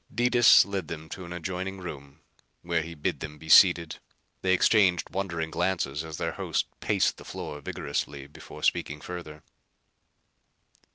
Detis 0.11 0.65
led 0.65 0.87
them 0.87 1.07
to 1.09 1.25
an 1.25 1.31
adjoining 1.31 1.77
room 1.77 2.21
where 2.63 2.81
he 2.81 2.95
bid 2.95 3.19
them 3.19 3.37
be 3.37 3.47
seated. 3.47 3.97
They 4.41 4.51
exchanged 4.51 5.11
wondering 5.11 5.51
glances 5.51 6.03
as 6.03 6.17
their 6.17 6.31
host 6.31 6.65
paced 6.79 7.17
the 7.17 7.23
floor 7.23 7.61
vigorously 7.61 8.25
before 8.25 8.63
speaking 8.63 8.99
further. 8.99 9.43